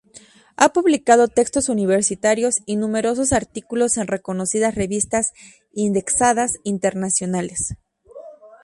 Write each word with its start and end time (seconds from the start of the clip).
Ha 0.57 0.73
publicado 0.73 1.27
textos 1.27 1.69
universitarios 1.69 2.61
y 2.65 2.75
numerosos 2.75 3.31
artículos 3.33 3.97
en 3.97 4.07
reconocidas 4.07 4.73
revistas 4.73 5.31
indexadas 5.73 6.53
internacionales. 6.63 7.75